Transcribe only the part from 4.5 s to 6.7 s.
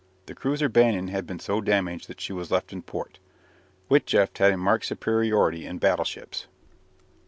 a marked superiority in battleships.